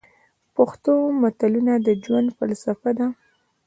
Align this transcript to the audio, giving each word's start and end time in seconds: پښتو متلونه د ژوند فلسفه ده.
پښتو 0.55 0.93
متلونه 1.21 1.73
د 1.85 1.87
ژوند 2.03 2.27
فلسفه 2.37 2.91
ده. 2.97 3.07